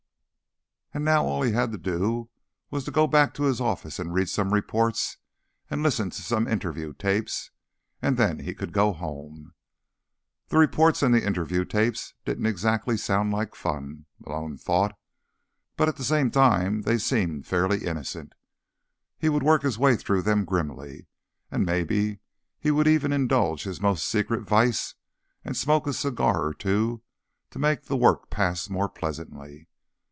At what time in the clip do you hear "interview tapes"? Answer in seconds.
6.49-7.49, 11.25-12.13